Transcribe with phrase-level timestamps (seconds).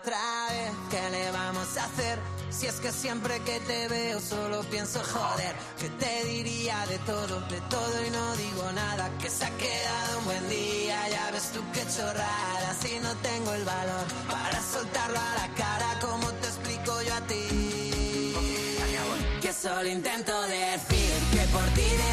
[0.00, 0.72] otra vez.
[0.90, 2.18] ¿Qué le vamos a hacer?
[2.50, 5.54] Si es que siempre que te veo solo pienso joder.
[5.78, 9.10] ¿Qué te diría de todo, de todo y no digo nada?
[9.20, 12.74] Que se ha quedado un buen día, ya ves tú qué chorrada.
[12.82, 17.20] Si no tengo el valor para soltarlo a la cara, ¿cómo te explico yo a
[17.22, 18.34] ti?
[19.40, 22.09] Que solo intento decir que por ti de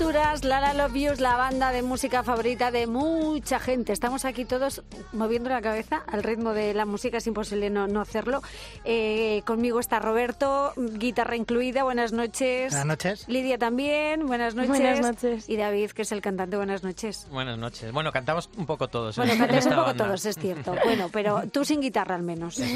[0.00, 3.92] Lara Love You es la banda de música favorita de mucha gente.
[3.92, 4.82] Estamos aquí todos
[5.12, 8.40] moviendo la cabeza al ritmo de la música, es imposible no, no hacerlo.
[8.84, 12.72] Eh, conmigo está Roberto, guitarra incluida, buenas noches.
[12.72, 13.28] Buenas noches.
[13.28, 14.70] Lidia también, buenas noches.
[14.70, 15.48] Buenas noches.
[15.48, 17.26] Y David, que es el cantante, buenas noches.
[17.30, 17.92] Buenas noches.
[17.92, 19.18] Bueno, cantamos un poco todos.
[19.18, 19.20] ¿eh?
[19.20, 20.04] Bueno, en cantamos un poco banda.
[20.04, 20.74] todos, es cierto.
[20.82, 22.60] Bueno, pero tú sin guitarra al menos.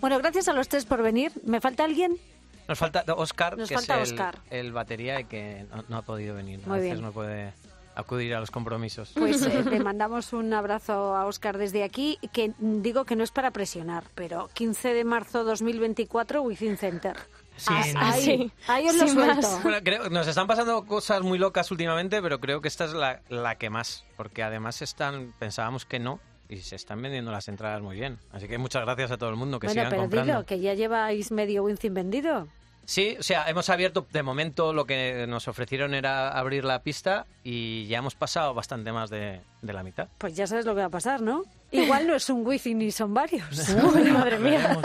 [0.00, 1.32] Bueno, gracias a los tres por venir.
[1.44, 2.18] ¿Me falta alguien?
[2.68, 4.38] Nos falta Oscar, Nos que falta es el, Óscar.
[4.50, 6.60] el batería y que no, no ha podido venir.
[6.66, 7.02] Muy a veces bien.
[7.04, 7.52] no puede
[7.96, 9.12] acudir a los compromisos.
[9.14, 13.30] Pues eh, le mandamos un abrazo a Óscar desde aquí, que digo que no es
[13.30, 17.16] para presionar, pero 15 de marzo 2024, Within Center.
[17.56, 18.00] Sí, Ah, no.
[18.00, 18.52] ahí, Sí.
[18.66, 19.60] ahí os lo suelto.
[19.62, 23.20] Bueno, creo, nos están pasando cosas muy locas últimamente, pero creo que esta es la,
[23.28, 26.18] la que más, porque además están, pensábamos que no,
[26.54, 28.18] y se están vendiendo las entradas muy bien.
[28.32, 30.32] Así que muchas gracias a todo el mundo que Bueno, sigan pero comprando.
[30.32, 32.48] dilo, que ya lleváis medio Within vendido.
[32.86, 37.24] Sí, o sea, hemos abierto, de momento lo que nos ofrecieron era abrir la pista
[37.42, 40.08] y ya hemos pasado bastante más de, de la mitad.
[40.18, 41.44] Pues ya sabes lo que va a pasar, ¿no?
[41.70, 43.70] Igual no es un Within ni son varios.
[43.94, 44.78] Uy, madre mía.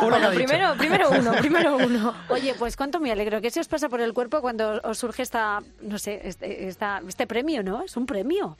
[0.00, 2.14] Bueno, primero, primero uno, primero uno.
[2.30, 3.42] Oye, pues cuánto me alegro.
[3.42, 7.02] ¿Qué se os pasa por el cuerpo cuando os surge esta, no sé, este, esta-
[7.06, 7.82] este premio, ¿no?
[7.82, 8.56] Es un premio.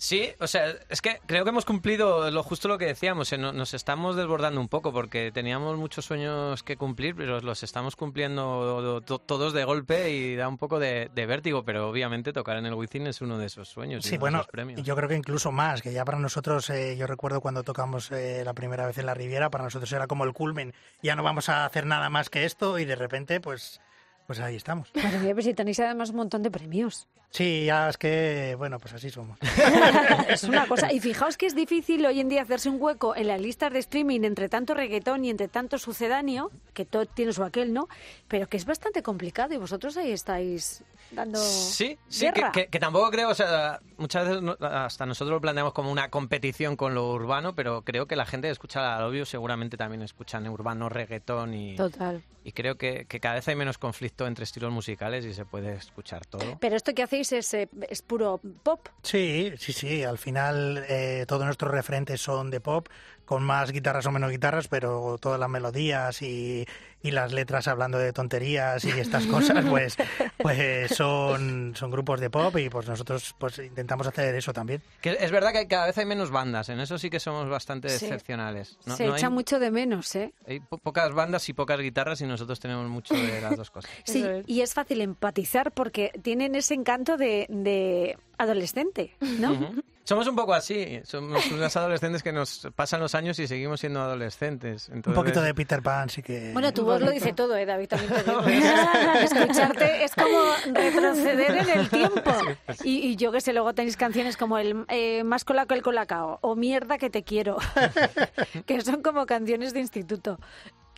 [0.00, 3.32] Sí, o sea, es que creo que hemos cumplido lo justo lo que decíamos.
[3.32, 7.64] eh, no- Nos estamos desbordando un poco porque teníamos muchos sueños que cumplir, pero los
[7.64, 11.64] estamos cumpliendo to- todos de golpe y da un poco de, de vértigo.
[11.64, 14.06] Pero obviamente tocar en el Wizzing es uno de esos sueños.
[14.06, 14.82] y Sí, de bueno, premios.
[14.84, 18.42] yo creo que incluso más, que ya para nosotros, eh, yo recuerdo cuando tocamos eh,
[18.44, 21.48] la primera vez en la Riviera, para nosotros era como el culmen, ya no vamos
[21.48, 23.80] a hacer nada más que esto y de repente, pues,
[24.28, 24.92] pues ahí estamos.
[24.94, 27.08] Mía, pues si tenéis además un montón de premios.
[27.30, 29.38] Sí, ya es que, bueno, pues así somos.
[30.28, 30.92] Es una cosa.
[30.92, 33.78] Y fijaos que es difícil hoy en día hacerse un hueco en las listas de
[33.80, 37.88] streaming entre tanto reggaetón y entre tanto sucedáneo, que todo tiene su aquel, ¿no?
[38.28, 41.38] Pero que es bastante complicado y vosotros ahí estáis dando.
[41.38, 45.72] Sí, sí, que, que- que tampoco creo, o sea, muchas veces hasta nosotros lo planteamos
[45.72, 49.24] como una competición con lo urbano, pero creo que la gente que escucha al obvio
[49.26, 52.22] seguramente también escuchan urbano, reggaetón y, Total.
[52.44, 55.74] y creo que, que cada vez hay menos conflicto entre estilos musicales y se puede
[55.74, 56.58] escuchar todo.
[56.60, 58.88] Pero esto que hacéis es, eh, es puro pop.
[59.02, 62.88] Sí, sí, sí, al final eh, todos nuestros referentes son de pop,
[63.28, 66.64] con más guitarras o menos guitarras, pero todas las melodías y,
[67.02, 69.98] y las letras hablando de tonterías y estas cosas, pues,
[70.38, 74.80] pues son, son grupos de pop y pues nosotros pues intentamos hacer eso también.
[75.02, 77.90] Que es verdad que cada vez hay menos bandas, en eso sí que somos bastante
[77.90, 78.06] Sí.
[78.06, 78.78] excepcionales.
[78.86, 80.32] No- Se no echa hay, mucho de menos, ¿eh?
[80.46, 83.90] hay po- pocas bandas y pocas guitarras y nosotros tenemos mucho de las dos cosas.
[84.04, 89.74] Sí, y es fácil empatizar porque tienen ese encanto de, de adolescente, ¿no?
[90.08, 94.00] Somos un poco así, somos unos adolescentes que nos pasan los años y seguimos siendo
[94.00, 94.88] adolescentes.
[94.88, 96.50] Un poquito de Peter Pan sí que...
[96.54, 97.88] Bueno, tu voz lo dice todo, ¿eh, David?
[97.88, 98.40] También te digo.
[99.20, 100.38] Escucharte es como
[100.72, 102.32] retroceder en el tiempo.
[102.84, 105.82] Y, y yo que sé, luego tenéis canciones como el eh, Más cola que el
[105.82, 107.58] colacao o Mierda que te quiero,
[108.66, 110.38] que son como canciones de instituto.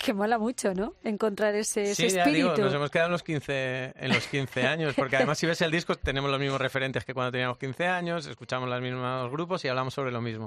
[0.03, 0.94] Que mola mucho, ¿no?
[1.05, 2.53] Encontrar ese, ese Sí, ya espíritu.
[2.53, 5.61] digo, nos hemos quedado en los 15, en los 15 años, porque además si ves
[5.61, 9.62] el disco tenemos los mismos referentes que cuando teníamos 15 años, escuchamos los mismos grupos
[9.65, 10.47] y hablamos sobre lo mismo.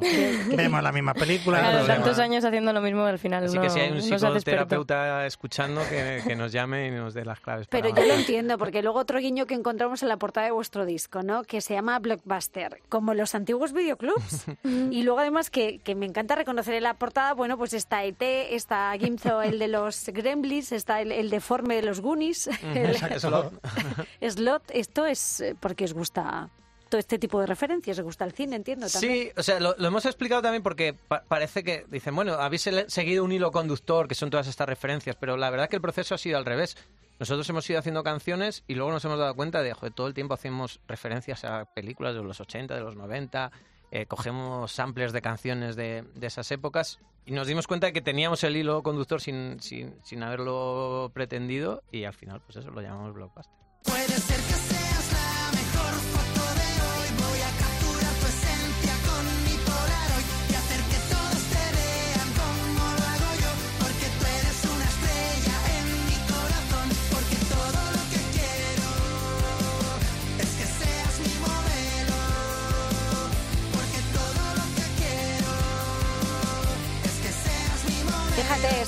[0.56, 1.60] Vemos la misma película.
[1.60, 5.26] Claro, tantos años haciendo lo mismo al final Así uno, que si hay un psicoterapeuta
[5.28, 7.68] escuchando, que, que nos llame y nos dé las claves.
[7.68, 10.52] para Pero yo lo entiendo, porque luego otro guiño que encontramos en la portada de
[10.52, 11.44] vuestro disco, ¿no?
[11.44, 14.46] Que se llama Blockbuster, como los antiguos videoclubs.
[14.64, 18.20] y luego además que, que me encanta reconocer en la portada, bueno, pues está ET,
[18.22, 23.52] está Gimzo, el de los Gremlins, está el, el deforme de los Goonies, el Exacto.
[24.30, 24.64] Slot.
[24.72, 26.50] Esto es porque os gusta
[26.90, 29.14] todo este tipo de referencias, os gusta el cine, entiendo también.
[29.26, 32.70] Sí, o sea, lo, lo hemos explicado también porque pa- parece que dicen, bueno, habéis
[32.88, 36.14] seguido un hilo conductor, que son todas estas referencias, pero la verdad que el proceso
[36.14, 36.78] ha sido al revés.
[37.20, 40.14] Nosotros hemos ido haciendo canciones y luego nos hemos dado cuenta de, joder, todo el
[40.14, 43.52] tiempo hacemos referencias a películas de los 80, de los 90,
[43.96, 46.98] eh, cogemos samplers de canciones de, de esas épocas
[47.28, 51.84] y nos dimos cuenta de que teníamos el hilo conductor sin, sin, sin haberlo pretendido
[51.92, 53.54] y al final pues eso lo llamamos blockbuster.
[53.84, 56.93] Puede ser que seas la mejor foto de hoy.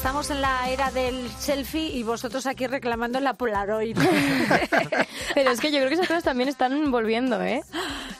[0.06, 3.98] Estamos en la era del selfie y vosotros aquí reclamando la Polaroid.
[5.34, 7.64] Pero es que yo creo que esas cosas también están volviendo, ¿eh?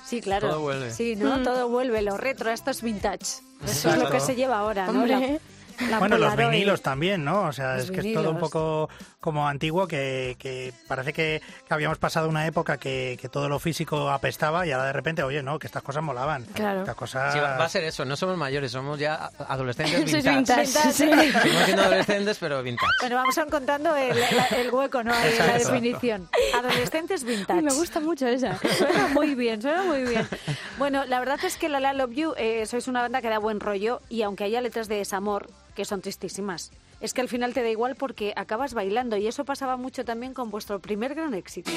[0.04, 0.50] Sí, claro.
[0.50, 0.90] Todo vuelve.
[0.92, 1.38] Sí, ¿no?
[1.38, 1.44] Mm.
[1.44, 2.02] Todo vuelve.
[2.02, 3.26] Lo retro, esto es vintage.
[3.68, 5.02] Eso es lo que se lleva ahora, ¿no?
[5.02, 5.40] Hombre.
[5.80, 6.54] La- la Bueno, los Polaroid.
[6.54, 7.44] vinilos también, ¿no?
[7.44, 8.90] O sea, Los es que es todo un poco
[9.26, 13.60] como antiguo, que, que parece que, que habíamos pasado una época que, que todo lo
[13.60, 16.46] físico apestaba y ahora de repente, oye, no, que estas cosas molaban.
[16.54, 16.80] Claro.
[16.82, 17.34] Estas cosas...
[17.34, 20.62] Sí, va, a ser eso, no somos mayores, somos ya adolescentes Sois vintage.
[20.62, 21.10] vintage, sí.
[21.42, 22.88] Seguimos siendo adolescentes, pero vintage.
[23.02, 25.14] Bueno, vamos encontrando el, la- el hueco, ¿no?
[25.14, 26.30] Ahí, la definición.
[26.56, 27.62] Adolescentes vintage.
[27.62, 28.58] Me gusta mucho esa.
[28.78, 30.28] Suena muy bien, suena muy bien.
[30.78, 33.40] Bueno, la verdad es que La La Love You eh, sois una banda que da
[33.40, 36.72] buen rollo y aunque haya letras de desamor, que son tristísimas,
[37.06, 40.34] es que al final te da igual porque acabas bailando y eso pasaba mucho también
[40.34, 41.72] con vuestro primer gran éxito.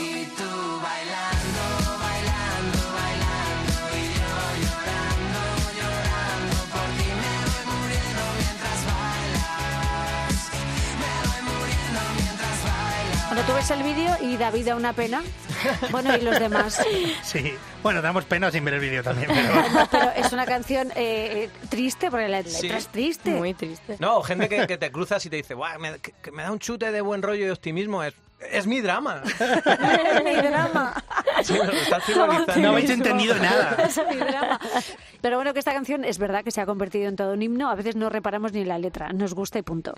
[13.26, 15.22] Bueno, tú ves el vídeo y David da una pena.
[15.90, 16.80] Bueno, y los demás.
[17.22, 19.54] Sí, bueno, damos pena sin ver el vídeo también, pero...
[19.70, 22.68] No, pero es una canción eh, eh, triste porque la letra Sí.
[22.68, 23.30] es triste.
[23.30, 23.96] Muy triste.
[23.98, 26.52] No, gente que, que te cruzas y te dice, "Buah, me, que, que me da
[26.52, 28.02] un chute de buen rollo y optimismo.
[28.02, 28.14] Es,
[28.50, 29.22] es mi drama.
[29.38, 30.94] Es mi drama.
[32.60, 33.76] No habéis entendido nada.
[35.20, 37.68] Pero bueno, que esta canción es verdad que se ha convertido en todo un himno.
[37.70, 39.94] A veces no reparamos ni en la letra, nos gusta y punto.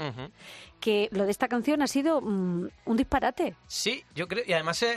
[0.80, 3.54] Que lo de esta canción ha sido mm, un disparate.
[3.66, 4.94] Sí, yo creo, y además eh,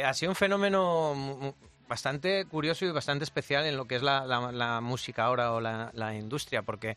[0.00, 1.54] eh, ha sido un fenómeno
[1.88, 5.60] bastante curioso y bastante especial en lo que es la, la- la música ahora o
[5.60, 6.96] la, la industria, porque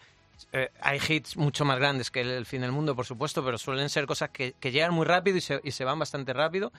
[0.54, 3.58] eh, hay hits mucho más grandes que el, el fin del mundo, por supuesto, pero
[3.58, 6.72] suelen ser cosas que, que llegan muy rápido y se, y se van bastante rápido.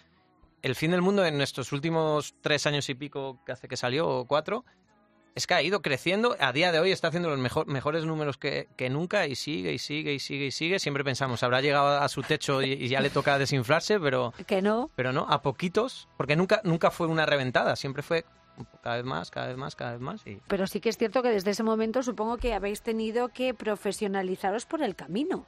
[0.62, 4.08] El fin del mundo en estos últimos tres años y pico que hace que salió,
[4.08, 4.64] o cuatro,
[5.34, 6.37] es que ha ido creciendo.
[6.40, 9.72] A día de hoy está haciendo los mejor- mejores números que, que nunca y sigue
[9.72, 10.78] y sigue y sigue y sigue.
[10.81, 14.60] Siempre pensamos, habrá llegado a su techo y, y ya le toca desinflarse, pero, Que
[14.60, 14.90] no.
[14.96, 18.25] pero no, a poquitos, porque nunca, nunca fue una reventada, siempre fue
[18.82, 20.26] cada vez más, cada vez más, cada vez más.
[20.26, 20.40] Y...
[20.49, 24.66] Pero sí que es cierto que desde ese momento supongo que habéis tenido que profesionalizaros
[24.66, 25.46] por el camino.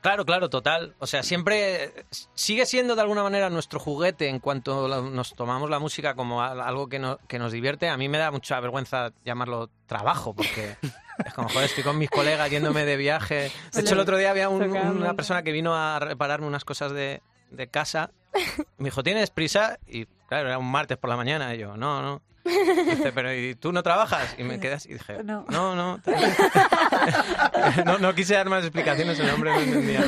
[0.00, 0.94] Claro, claro, total.
[0.98, 2.04] O sea, siempre eh,
[2.34, 6.60] sigue siendo de alguna manera nuestro juguete en cuanto nos tomamos la música como al-
[6.60, 7.88] algo que, no- que nos divierte.
[7.88, 10.76] A mí me da mucha vergüenza llamarlo trabajo, porque
[11.24, 13.52] es como, joder, estoy con mis colegas yéndome de viaje.
[13.72, 16.90] De hecho, el otro día había un- una persona que vino a repararme unas cosas
[16.92, 18.10] de, de casa.
[18.78, 19.78] Me dijo, ¿tienes prisa?
[19.86, 21.54] Y claro, era un martes por la mañana.
[21.54, 22.22] Y yo, no, no.
[22.44, 24.36] Dice, pero ¿y tú no trabajas?
[24.38, 25.44] Y me quedas y dije, No.
[25.48, 26.00] no, no.
[27.84, 30.04] no, no quise dar más explicaciones, el hombre no entendía.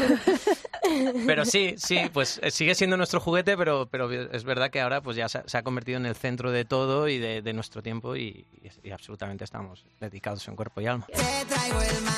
[1.26, 5.00] Pero sí, sí, pues eh, sigue siendo nuestro juguete, pero, pero es verdad que ahora
[5.00, 7.52] pues ya se, ha- se ha convertido en el centro de todo y de, de
[7.52, 11.06] nuestro tiempo y, y- y absolutamente estamos dedicados en cuerpo y alma.
[11.06, 12.14] Te traigo el mar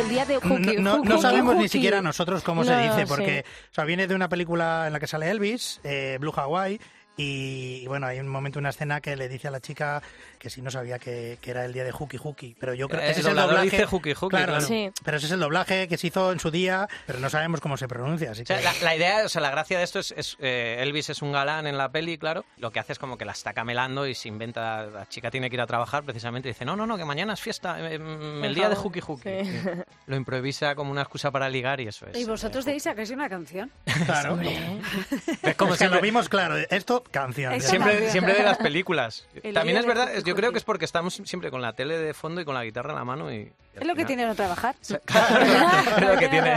[0.00, 0.38] el día de
[0.80, 3.06] No, sabemos ni siquiera nosotros cómo se dice, sí.
[3.08, 6.80] porque o sea, viene de una película en la que sale Elvis, eh, Blue Hawaii,
[7.18, 10.00] y, bueno, hay un momento, una escena que le dice a la chica
[10.38, 13.00] que sí no sabía que, que era el día de Hooky Hooky, pero yo creo
[13.02, 13.64] Eh, que ese el es el doblaje.
[13.70, 14.66] dice Hooky Hooky, claro, claro.
[14.66, 14.90] Sí.
[15.04, 17.76] pero ese es el doblaje que se hizo en su día, pero no sabemos cómo
[17.76, 18.62] se pronuncia, así O sea, que...
[18.64, 21.32] la, la idea, o sea, la gracia de esto es, es, eh, Elvis es un
[21.32, 22.44] galán en la peli, claro.
[22.58, 25.50] Lo que hace es como que la está camelando y se inventa, la chica tiene
[25.50, 27.98] que ir a trabajar precisamente y dice, no, no, no, que mañana es fiesta, eh,
[27.98, 29.22] mm, el día de Hooky Hooky.
[29.28, 29.28] Sí.
[29.50, 29.60] Y
[30.10, 32.16] Lo improvisa como una excusa para ligar y eso es.
[32.16, 33.72] Y vosotros eh, deis a que es una canción.
[34.06, 34.38] Claro.
[35.42, 37.60] Es como Es que lo vimos claro, esto, canción.
[37.60, 38.12] Siempre, canción.
[38.12, 39.26] siempre de las películas.
[39.42, 42.14] El También es verdad, yo creo que es porque estamos siempre con la tele de
[42.14, 43.52] fondo y con la guitarra en la mano y...
[43.78, 44.74] Es lo que tiene no trabajar.
[44.82, 46.56] Es lo que Tiene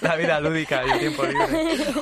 [0.00, 1.46] la vida lúdica y el tiempo libre.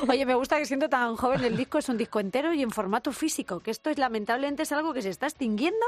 [0.09, 2.71] Oye, me gusta que siendo tan joven el disco es un disco entero y en
[2.71, 5.85] formato físico, que esto es lamentablemente es algo que se está extinguiendo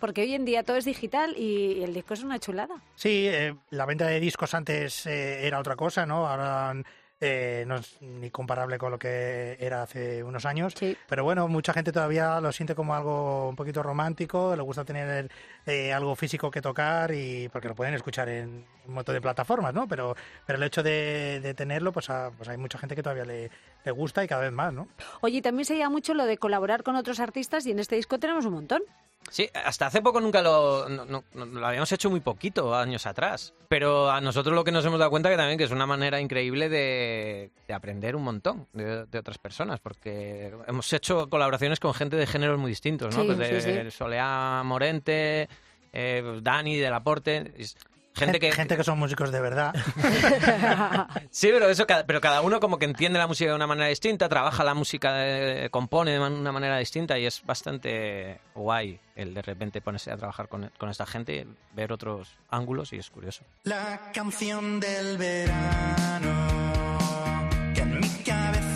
[0.00, 2.74] porque hoy en día todo es digital y el disco es una chulada.
[2.94, 6.28] Sí, eh, la venta de discos antes eh, era otra cosa, ¿no?
[6.28, 6.74] Ahora
[7.26, 10.74] eh, no es ni comparable con lo que era hace unos años.
[10.76, 10.96] Sí.
[11.08, 15.30] Pero bueno, mucha gente todavía lo siente como algo un poquito romántico, le gusta tener
[15.66, 19.72] eh, algo físico que tocar y porque lo pueden escuchar en un montón de plataformas,
[19.72, 19.88] ¿no?
[19.88, 20.14] Pero,
[20.46, 23.50] pero el hecho de, de tenerlo, pues, a- pues hay mucha gente que todavía le,
[23.84, 24.88] le gusta y cada vez más, ¿no?
[25.20, 27.96] Oye, y también se llama mucho lo de colaborar con otros artistas y en este
[27.96, 28.82] disco tenemos un montón.
[29.30, 33.06] Sí, hasta hace poco nunca lo, no- no- no- lo habíamos hecho muy poquito, años
[33.06, 33.54] atrás.
[33.68, 36.20] Pero a nosotros lo que nos hemos dado cuenta que también que es una manera
[36.20, 41.94] increíble de, de aprender un montón de, de otras personas, porque hemos hecho colaboraciones con
[41.94, 43.22] gente de géneros muy distintos, ¿no?
[43.22, 43.90] Sí, Pues de sí, sí.
[43.90, 45.48] Soleá Morente,
[45.94, 47.54] eh, Dani del Aporte,
[48.14, 48.52] gente que...
[48.52, 49.74] gente que son músicos de verdad.
[51.30, 53.88] Sí, pero eso, cada- pero cada uno como que entiende la música de una manera
[53.88, 55.14] distinta, trabaja la música,
[55.70, 60.48] compone de una manera distinta y es bastante guay el de repente ponerse a trabajar
[60.48, 63.44] con, con esta gente, y ver otros ángulos y es curioso.
[63.64, 66.32] La canción del verano
[67.74, 68.73] que en mi cabeza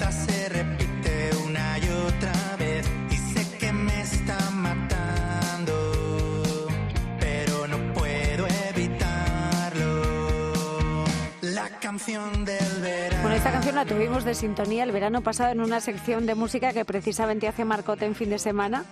[11.99, 13.23] canción del verano.
[13.23, 16.73] Bueno, esta canción la tuvimos de sintonía el verano pasado en una sección de música
[16.73, 18.85] que precisamente hace Marcote en fin de semana.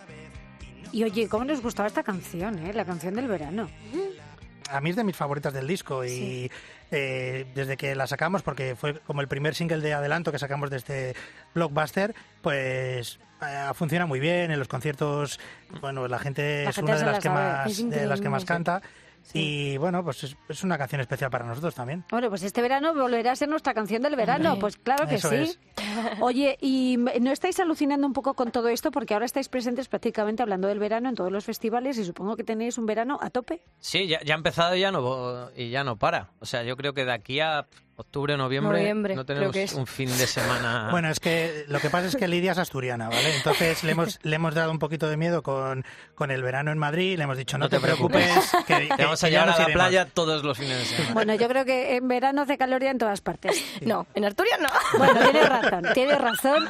[0.90, 2.72] Y oye, ¿cómo nos gustaba esta canción, eh?
[2.72, 3.70] La canción del verano.
[4.70, 6.50] A mí es de mis favoritas del disco y
[6.90, 10.70] eh, desde que la sacamos, porque fue como el primer single de adelanto que sacamos
[10.70, 11.14] de este
[11.54, 15.38] blockbuster, pues eh, funciona muy bien en los conciertos.
[15.80, 17.40] Bueno, la gente La es gente una de la las que sabe.
[17.40, 19.05] más Es de las que más increíble, sí.
[19.26, 19.72] Sí.
[19.72, 22.04] y bueno, pues es, es una canción especial para nosotros también.
[22.10, 24.58] Bueno, pues este verano volverá a ser nuestra canción del verano.
[24.58, 25.36] Pues claro que eso sí.
[25.36, 25.60] es.
[26.20, 28.90] Oye, ¿y no estáis alucinando un poco con todo esto?
[28.90, 32.44] Porque ahora estáis presentes prácticamente hablando del verano en todos los festivales y supongo que
[32.44, 33.62] tenéis un verano a tope.
[33.78, 36.30] Sí, ya, ya ha empezado y ya no, y ya no para.
[36.40, 39.52] O sea, yo creo que de aquí a octubre o noviembre, Noviembre, no creo tenemos
[39.54, 39.72] que es.
[39.72, 40.88] un fin de semana.
[40.96, 43.36] Bueno, es que lo que pasa es que Lidia es asturiana, ¿vale?
[43.36, 45.84] Entonces le hemos, le hemos dado un poquito de miedo con,
[46.14, 48.28] con el verano en Madrid, le hemos dicho, no, No te, te preocupes,
[48.66, 49.72] que, te que- vamos a llevar a la iremos".
[49.72, 51.14] playa todos los fines de semana.
[51.14, 53.62] Bueno, yo creo que en verano hace calor ya en todas partes.
[53.82, 54.68] No, en Asturias no.
[54.98, 56.68] Bueno, tienes razón, tienes razón.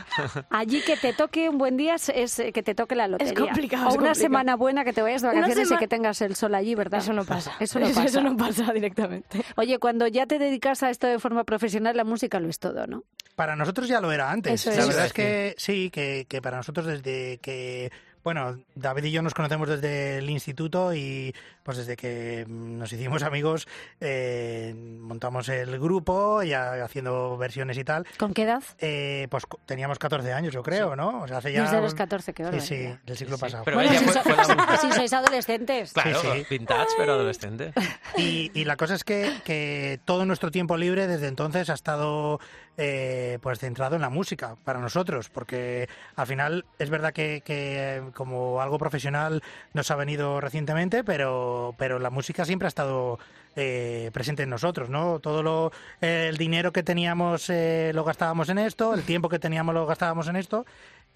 [0.50, 3.34] Allí que te toque un buen día es, es, eh, que te toque la lotería.
[3.34, 4.14] complicado, O es una complicado.
[4.14, 7.00] semana buena que te vayas de vacaciones y que tengas el sol allí, ¿verdad?
[7.00, 7.52] Eso no pasa.
[7.60, 8.04] Eso no pasa.
[8.04, 9.42] Eso no pasa directamente.
[9.56, 12.86] Oye, cuando ya te dedicas a esto de forma profesional, la música lo es todo,
[12.86, 13.04] ¿no?
[13.34, 14.66] Para nosotros ya lo era antes.
[14.66, 14.88] Eso la es.
[14.88, 17.90] verdad es que sí, que, que para nosotros desde que,
[18.26, 23.22] bueno, David y yo nos conocemos desde el instituto y pues desde que nos hicimos
[23.22, 23.68] amigos
[24.00, 28.04] eh, montamos el grupo ya haciendo versiones y tal.
[28.18, 28.64] ¿Con qué edad?
[28.80, 31.20] Eh, pues teníamos 14 años, yo creo, ¿no?
[31.22, 31.62] O sea, hace ya...
[31.62, 33.62] Desde los un- 14, qué Sí, sí, del siglo Sí, pasado.
[33.64, 35.92] pero Bueno, ella si, fue- so- fue la- si sois adolescentes.
[35.92, 36.46] Claro, Sí, sí.
[36.50, 37.72] vintage, pero adolescente.
[38.16, 42.40] Y, y la cosa es que, que todo nuestro tiempo libre desde entonces ha estado
[42.76, 48.02] eh, pues centrado en la música para nosotros, porque al final es verdad que, que
[48.14, 49.42] como algo profesional
[49.72, 53.18] nos ha venido recientemente, pero, pero la música siempre ha estado
[53.58, 55.18] eh, presente en nosotros, ¿no?
[55.18, 59.74] Todo lo, el dinero que teníamos eh, lo gastábamos en esto, el tiempo que teníamos
[59.74, 60.66] lo gastábamos en esto.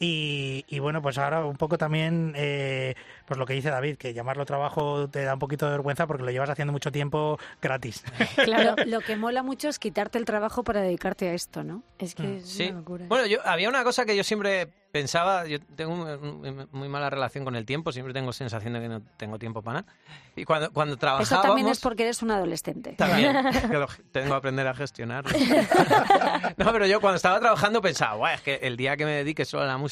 [0.02, 2.94] Y, y bueno, pues ahora un poco también, eh,
[3.26, 6.22] pues lo que dice David, que llamarlo trabajo te da un poquito de vergüenza porque
[6.24, 8.02] lo llevas haciendo mucho tiempo gratis.
[8.44, 11.82] Claro, lo que mola mucho es quitarte el trabajo para dedicarte a esto, ¿no?
[11.98, 12.68] Es que es Sí.
[12.70, 13.04] una locura.
[13.08, 17.44] Bueno, yo había una cosa que yo siempre pensaba, yo tengo un- muy mala relación
[17.44, 19.92] con el tiempo, siempre tengo sensación de que no tengo tiempo para nada.
[20.34, 21.30] Y cuando, cuando trabajábamos...
[21.30, 22.94] Eso también es porque eres un adolescente.
[22.94, 23.36] También,
[23.70, 25.24] que lo- tengo que aprender a gestionar.
[26.56, 29.44] no, pero yo cuando estaba trabajando pensaba, "Buah, es que el día que me dedique
[29.44, 29.89] solo a la música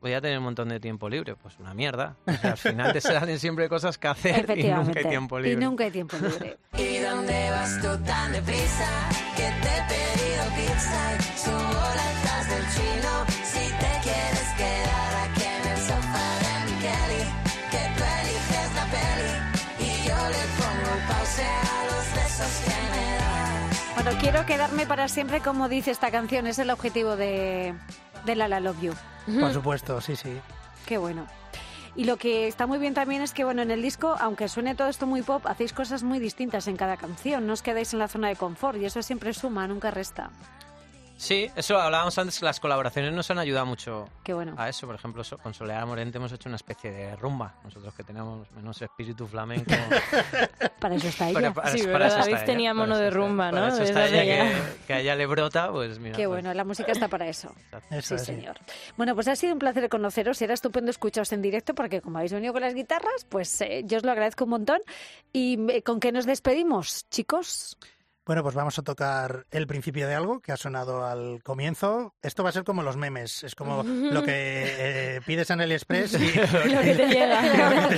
[0.00, 1.34] voy a tener un montón de tiempo libre.
[1.36, 2.16] Pues una mierda.
[2.26, 5.42] O sea, al final te salen siempre cosas que hacer y nunca hay tiempo Y
[5.44, 5.64] libre.
[5.64, 6.58] nunca hay tiempo libre.
[6.78, 8.88] ¿Y dónde vas tú tan deprisa?
[9.36, 13.24] Que te he pedido pizza y subo las del chino.
[13.44, 17.24] Si te quieres quedar aquí en el sofá de mi Kelly,
[17.70, 19.34] que tú eliges la peli
[19.80, 23.94] y yo le pongo pause a los besos que me das.
[24.04, 26.46] Bueno, quiero quedarme para siempre, como dice esta canción.
[26.46, 27.74] Es el objetivo de,
[28.24, 28.92] de La La Love You.
[29.40, 30.38] Por supuesto, sí, sí.
[30.86, 31.26] Qué bueno.
[31.96, 34.74] Y lo que está muy bien también es que, bueno, en el disco, aunque suene
[34.74, 37.46] todo esto muy pop, hacéis cosas muy distintas en cada canción.
[37.46, 40.30] No os quedáis en la zona de confort y eso siempre suma, nunca resta.
[41.16, 44.54] Sí, eso hablábamos antes, las colaboraciones nos han ayudado mucho Qué bueno.
[44.58, 44.86] a eso.
[44.86, 47.54] Por ejemplo, con Soledad Morente hemos hecho una especie de rumba.
[47.62, 49.70] Nosotros que tenemos menos espíritu flamenco.
[50.80, 51.34] Para eso está ella.
[51.40, 52.08] Para- para- Sí, para ¿verdad?
[52.08, 53.74] eso está David tenía mono de rumba, para ¿no?
[53.74, 56.16] eso está ella, que, que a ella le brota, pues mira.
[56.16, 57.54] Qué pues- bueno, la música está para eso.
[57.90, 58.26] Eso Sí, es, sí.
[58.26, 58.56] señor.
[58.96, 60.42] Bueno, pues ha sido un placer conoceros.
[60.42, 63.98] Era estupendo escucharos en directo porque como habéis venido con las guitarras, pues eh, yo
[63.98, 64.80] os lo agradezco un montón.
[65.32, 67.78] ¿Y eh, con qué nos despedimos, chicos?
[68.26, 72.14] Bueno, pues vamos a tocar el principio de algo que ha sonado al comienzo.
[72.22, 74.64] Esto va a ser como los memes, es como lo que
[75.16, 76.32] eh, pides en AliExpress y
[76.72, 77.88] lo que te llega.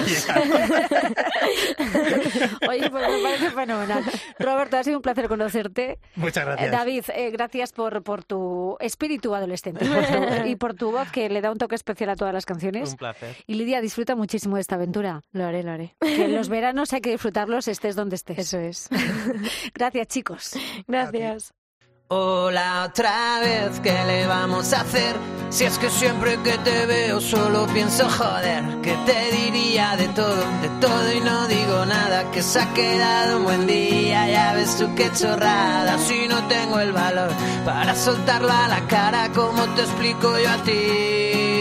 [2.69, 4.05] Oye, pues me parece fenomenal.
[4.39, 5.99] Roberto, ha sido un placer conocerte.
[6.17, 6.71] Muchas Eh, gracias.
[6.73, 11.11] David, eh, gracias por, por tu espíritu adolescente y por tu- y por tu voz
[11.11, 12.91] que le da un toque especial a todas las canciones.
[12.91, 13.37] Un placer.
[13.47, 15.23] Y Lidia, disfruta muchísimo de esta aventura.
[15.33, 15.95] Lo haré, lo haré.
[16.01, 18.39] Que los veranos hay que disfrutarlos estés donde estés.
[18.39, 18.89] Eso es.
[19.75, 20.53] Gracias, chicos.
[20.89, 21.53] Gracias.
[22.09, 25.17] Hola otra vez, ¿qué le vamos a hacer?
[25.51, 30.37] Si es que siempre que te veo solo pienso joder, que te diría de todo,
[30.63, 34.77] de todo y no digo nada, que se ha quedado un buen día, ya ves
[34.77, 37.31] tú qué chorrada, si no tengo el valor
[37.65, 41.56] para soltarla a la cara, como te explico yo a ti?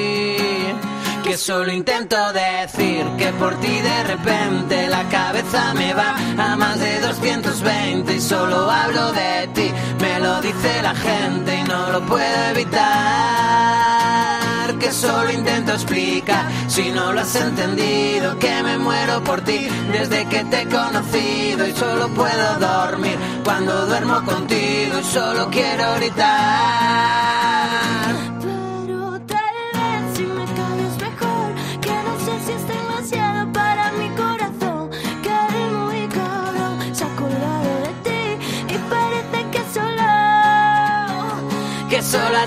[1.26, 6.80] Que solo intento decir que por ti de repente la cabeza me va a más
[6.80, 12.06] de 220 y solo hablo de ti, me lo dice la gente y no lo
[12.06, 12.86] puedo evitar.
[14.78, 20.28] Que solo intento explicar si no lo has entendido, que me muero por ti desde
[20.28, 27.35] que te he conocido y solo puedo dormir cuando duermo contigo y solo quiero gritar.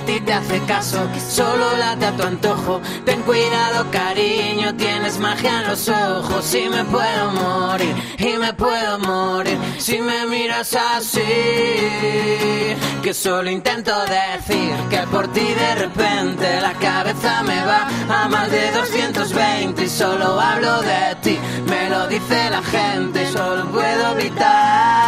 [0.09, 2.81] Ti te hace caso, solo late a tu antojo.
[3.05, 6.55] Ten cuidado, cariño, tienes magia en los ojos.
[6.55, 11.21] Y me puedo morir, y me puedo morir si me miras así.
[13.03, 18.51] Que solo intento decir que por ti de repente la cabeza me va a más
[18.51, 21.39] de 220 y solo hablo de ti.
[21.69, 25.08] Me lo dice la gente, solo puedo gritar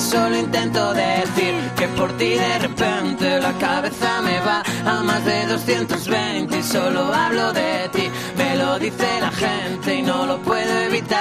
[0.00, 5.46] solo intento decir que por ti de repente la cabeza me va a más de
[5.46, 10.80] 220 y solo hablo de ti, me lo dice la gente y no lo puedo
[10.80, 11.20] evitar.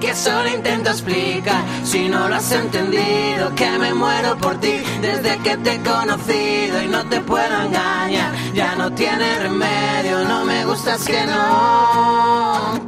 [0.00, 5.38] Que solo intento explicar si no lo has entendido, que me muero por ti desde
[5.38, 10.64] que te he conocido y no te puedo engañar, ya no tiene remedio, no me
[10.64, 12.80] gustas que no,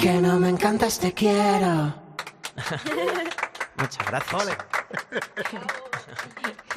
[0.00, 1.94] que no me encantas, te quiero.
[3.82, 4.56] Muchas gracias.